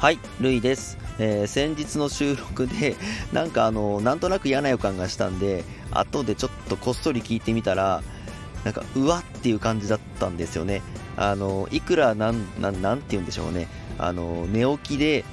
[0.00, 0.96] はい、ルイです。
[1.18, 2.96] えー先日の収録で、
[3.34, 8.02] なんかあの、なんとなく嫌な予感がしたんで、後でちょっとこっそり聞いてみたら、
[8.64, 10.80] なんか、うわっていう感じだったんですよね。
[11.18, 13.68] あの、いくらなん、なん、なんて言うんでしょうね。
[13.98, 15.26] あの、寝起きで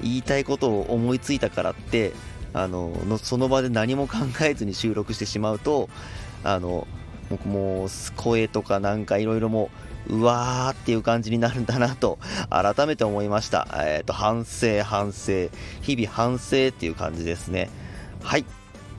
[0.00, 2.12] 言いたいことを思いついたからって、
[2.54, 5.90] あの、のその場で何も考えずに収録してしまうと、
[6.44, 6.86] あの、
[7.32, 9.70] 僕も声とかなんかいろいろも
[10.08, 12.18] う、うわーっていう感じになるんだなと
[12.50, 13.66] 改めて思いました。
[13.74, 15.48] えっ、と、反省、反省、
[15.80, 17.70] 日々反省っていう感じですね。
[18.22, 18.44] はい。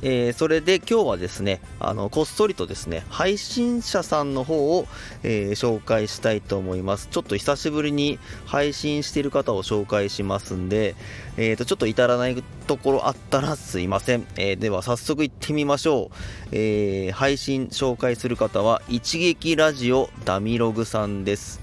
[0.05, 4.85] えーそれで今日はですね、あの、こっそりとですね、配信者さんの方を、
[5.23, 7.07] えー紹介したいと思います。
[7.09, 10.95] ちょっと久しぶりに配信している方を紹介しますんで、
[11.37, 14.27] えーと、ちょっと至らないところあったらすいません。
[14.35, 16.15] えーでは早速行ってみましょう。
[16.51, 21.61] えー配信紹介する方は、一撃ラジオダミログさんです。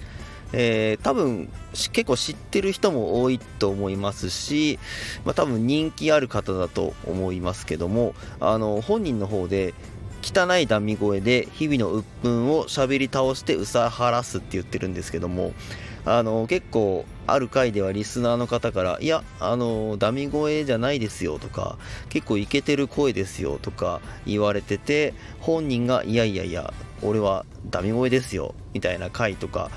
[0.52, 4.78] えー多分結構知ってる人も多いと思いますし、
[5.24, 9.74] まあ、多分人気ある方だと思いますけどもあの本人の方で
[10.22, 15.52] 汚いダミ声で日々の鬱憤を喋り倒してうさはらすって言ってるんですけども
[16.04, 26.72] あの結構ある回ではリスナーの方からいやあのダミ声じゃないですよとか結構イケてる声ですよとか言われてて本人がいやいやいや
[27.02, 29.70] 俺はダミ声ですよみたいな回とか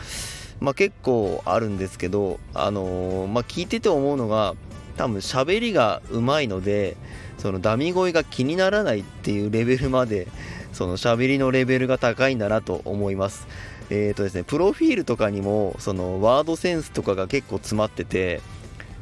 [0.63, 4.55] まあ、結構あるんですけど、あのーまあ、聞いてて思うのが
[4.95, 6.95] 多分喋りがうまいので
[7.37, 10.29] そのダミ声が気にならないっていうレベルまで
[10.71, 13.45] その喋りのレベルが高いんだなと思います。
[13.89, 18.39] えーとですね、プロフィールとかにもそのワードセンスとかが結構詰まってて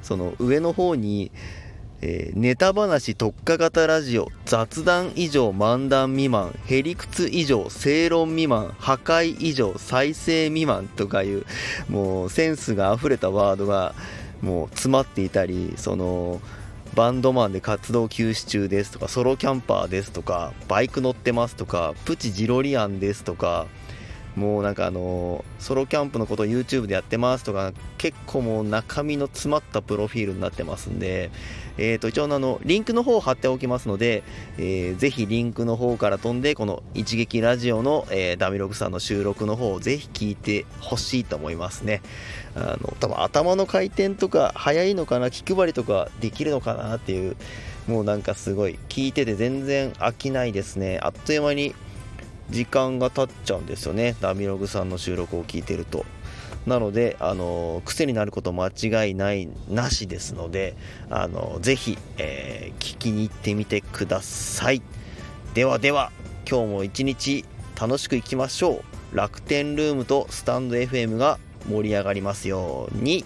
[0.02, 1.31] その上の方に
[2.02, 11.46] えーネタ話特化型ラジオ雑談以上漫談未満へりくつ以上正論未満破壊以上再生未満とかいう
[11.90, 13.94] もうセンスが溢れたワードが
[14.42, 16.42] もう詰まっていたりその
[16.96, 23.68] バンドマンで活動休止中ですとかソロキャンパーですとかバイク乗ってますとかプチジロリアンですとか
[24.36, 31.31] もうなんかあのソロキャンプのことを YouTube でやってますとか結構もう中身の詰まったプロフィールになってますんで、
[31.78, 34.24] えー、と一応あのリンクの方を貼っておきますので、
[34.58, 42.02] えーぜひリンクの方から飛んでこの一撃ラジオの、えーダミログさんの収録の方をぜひ聞いてほしいと思いますね。
[42.56, 47.36] あの多分頭の回転とか早いのかな気配りとかできるのかなっていう
[47.88, 51.00] もうなんかすごい聞いてて全然飽きないですね。
[51.02, 51.74] あっという間に
[52.51, 54.16] 時間が経っちゃうんですよね。
[54.22, 56.06] ダミログさんの収録を聞いてると。
[56.67, 60.75] なのであの癖になること間違いないなしですので
[61.09, 64.81] あのぜひ、えー聞きに行ってみてください。
[65.53, 66.12] ではでは
[66.50, 67.45] 今日も一日
[67.79, 68.83] 楽しくいきましょ
[69.13, 69.18] う。
[69.18, 71.39] 楽天ルームとスタンド FM が
[71.69, 73.25] 盛り上がりますように。